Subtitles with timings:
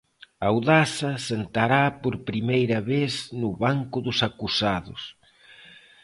[0.51, 5.01] Audasa sentará por primeira vez no banco dos acusados.